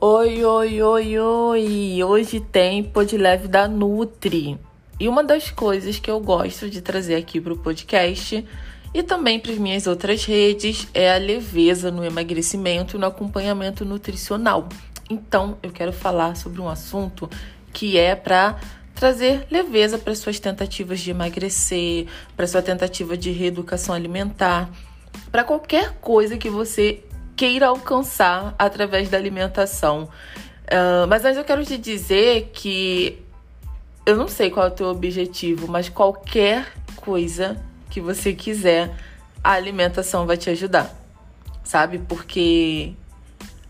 [0.00, 2.04] Oi, oi, oi, oi!
[2.04, 4.56] Hoje tem Pod Leve da Nutri.
[5.00, 8.46] E uma das coisas que eu gosto de trazer aqui para o podcast
[8.94, 13.84] e também para as minhas outras redes é a leveza no emagrecimento e no acompanhamento
[13.84, 14.68] nutricional.
[15.10, 17.28] Então, eu quero falar sobre um assunto
[17.72, 18.56] que é para
[18.94, 22.06] trazer leveza para suas tentativas de emagrecer,
[22.36, 24.70] para sua tentativa de reeducação alimentar,
[25.32, 27.02] para qualquer coisa que você
[27.38, 30.08] queira alcançar através da alimentação.
[30.64, 33.22] Uh, mas antes eu quero te dizer que
[34.04, 36.66] eu não sei qual é o teu objetivo, mas qualquer
[36.96, 37.56] coisa
[37.88, 38.92] que você quiser,
[39.42, 40.92] a alimentação vai te ajudar,
[41.62, 42.00] sabe?
[42.00, 42.92] Porque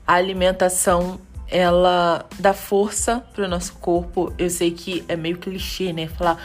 [0.06, 4.32] a alimentação ela dá força para o nosso corpo.
[4.38, 6.08] Eu sei que é meio clichê, né?
[6.08, 6.38] Falar,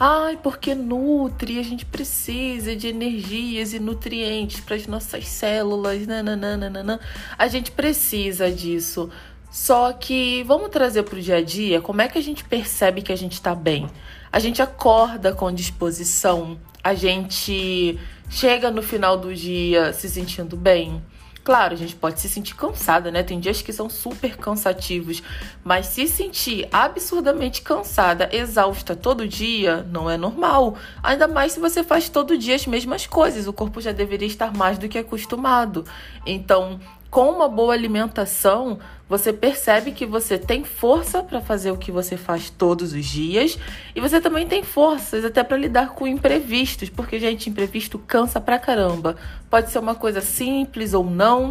[0.00, 7.00] Ai, porque nutre, a gente precisa de energias e nutrientes para as nossas células, nananana.
[7.36, 9.10] A gente precisa disso.
[9.50, 13.02] Só que vamos trazer para o dia a dia como é que a gente percebe
[13.02, 13.90] que a gente está bem.
[14.30, 17.98] A gente acorda com disposição, a gente
[18.30, 21.02] chega no final do dia se sentindo bem.
[21.48, 23.22] Claro, a gente pode se sentir cansada, né?
[23.22, 25.22] Tem dias que são super cansativos,
[25.64, 30.76] mas se sentir absurdamente cansada, exausta todo dia, não é normal.
[31.02, 34.54] Ainda mais se você faz todo dia as mesmas coisas, o corpo já deveria estar
[34.54, 35.86] mais do que acostumado.
[36.26, 36.78] Então,
[37.10, 38.78] com uma boa alimentação,
[39.08, 43.58] você percebe que você tem força para fazer o que você faz todos os dias
[43.94, 48.58] e você também tem forças até para lidar com imprevistos, porque gente, imprevisto cansa pra
[48.58, 49.16] caramba.
[49.48, 51.50] Pode ser uma coisa simples ou não,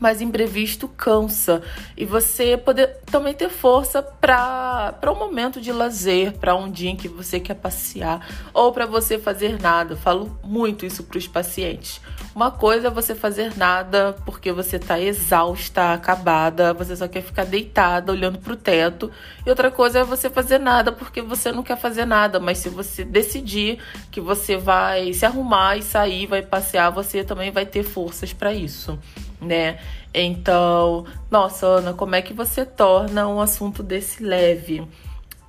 [0.00, 1.62] mas imprevisto cansa.
[1.96, 6.96] E você poder também ter força para um momento de lazer, para um dia em
[6.96, 9.96] que você quer passear ou para você fazer nada.
[9.96, 12.00] falo muito isso para os pacientes.
[12.34, 17.44] Uma coisa é você fazer nada porque você está exausta, acabada, você só quer ficar
[17.44, 19.10] deitada olhando para o teto.
[19.46, 22.68] E outra coisa é você fazer nada porque você não quer fazer nada, mas se
[22.68, 23.78] você decidir
[24.10, 28.52] que você vai se arrumar e sair, vai passear, você também vai ter forças para
[28.52, 28.98] isso
[29.44, 29.78] né?
[30.12, 34.86] Então, nossa, Ana, como é que você torna um assunto desse leve?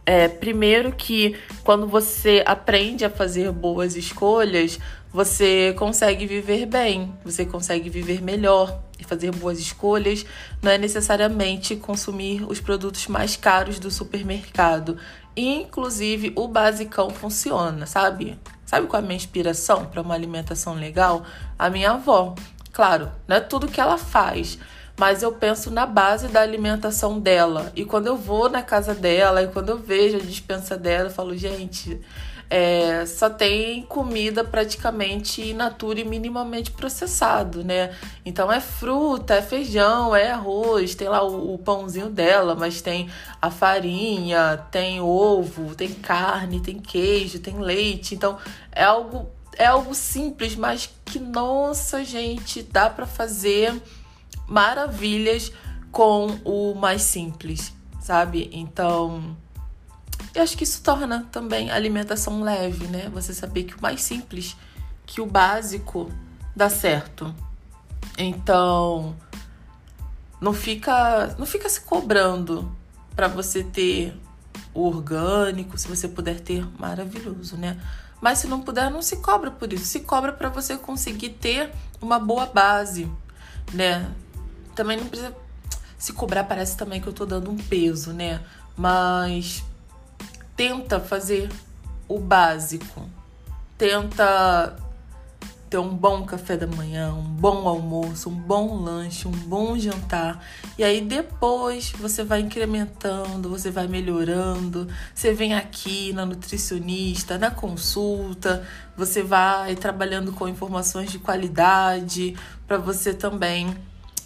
[0.05, 4.79] É, primeiro que quando você aprende a fazer boas escolhas,
[5.11, 10.25] você consegue viver bem, você consegue viver melhor e fazer boas escolhas.
[10.61, 14.97] Não é necessariamente consumir os produtos mais caros do supermercado.
[15.35, 18.37] Inclusive, o basicão funciona, sabe?
[18.65, 21.23] Sabe qual é a minha inspiração para uma alimentação legal?
[21.57, 22.35] A minha avó.
[22.75, 24.59] Claro, não é tudo que ela faz,
[24.97, 27.71] mas eu penso na base da alimentação dela.
[27.73, 31.09] E quando eu vou na casa dela e quando eu vejo a dispensa dela, eu
[31.09, 32.01] falo, gente,
[32.49, 37.95] é, só tem comida praticamente in natura e minimamente processado, né?
[38.25, 43.09] Então é fruta, é feijão, é arroz, tem lá o, o, pãozinho dela, mas tem
[43.41, 48.15] a farinha, tem ovo, tem carne, tem queijo, tem leite.
[48.15, 48.37] Então
[48.69, 53.81] é algo é algo simples, mas que nossa, gente, dá para fazer
[54.45, 55.49] maravilhas
[55.89, 58.49] com o mais simples, sabe?
[58.51, 59.37] Então,
[60.33, 63.09] eu acho que isso torna também a alimentação leve, né?
[63.13, 64.57] Você saber que o mais simples,
[65.05, 66.11] que o básico
[66.53, 67.33] dá certo.
[68.17, 69.15] Então,
[70.41, 72.69] não fica, não fica se cobrando
[73.15, 74.13] para você ter
[74.75, 77.79] orgânico, se você puder ter, maravilhoso, né?
[78.21, 79.85] Mas se não puder, não se cobra por isso.
[79.85, 81.71] Se cobra para você conseguir ter
[82.01, 83.09] uma boa base,
[83.73, 84.11] né?
[84.75, 85.35] Também não precisa
[85.97, 88.41] se cobrar, parece também que eu tô dando um peso, né?
[88.77, 89.63] Mas
[90.55, 91.49] tenta fazer
[92.07, 93.09] o básico.
[93.77, 94.75] Tenta
[95.69, 100.43] ter um bom café da manhã, um bom almoço, um bom lanche, um bom jantar.
[100.77, 104.87] E aí depois você vai incrementando, você vai melhorando.
[105.13, 108.65] Você vem aqui na nutricionista, na consulta,
[108.95, 112.35] você vai trabalhando com informações de qualidade
[112.67, 113.75] para você também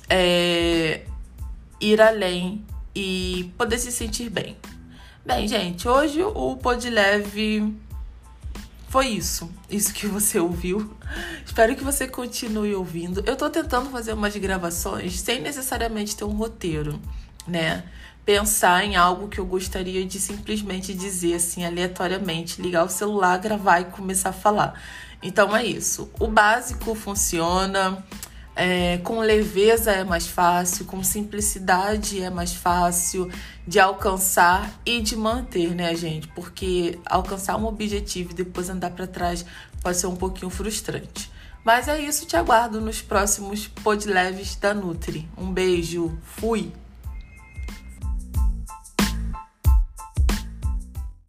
[0.10, 1.06] é,
[1.80, 4.58] ir além e poder se sentir bem.
[5.26, 7.76] Bem, gente, hoje o Pod Leve
[8.90, 10.92] foi isso, isso que você ouviu.
[11.46, 13.24] Espero que você continue ouvindo.
[13.24, 17.00] Eu tô tentando fazer umas gravações sem necessariamente ter um roteiro,
[17.48, 17.84] né?
[18.26, 23.82] Pensar em algo que eu gostaria de simplesmente dizer assim aleatoriamente, ligar o celular, gravar
[23.82, 24.82] e começar a falar.
[25.22, 26.10] Então é isso.
[26.20, 28.04] O básico funciona.
[28.62, 33.32] É, com leveza é mais fácil, com simplicidade é mais fácil
[33.66, 36.28] de alcançar e de manter, né, gente?
[36.28, 39.46] Porque alcançar um objetivo e depois andar para trás
[39.82, 41.32] pode ser um pouquinho frustrante.
[41.64, 45.26] Mas é isso, te aguardo nos próximos podleves da Nutri.
[45.38, 46.70] Um beijo, fui!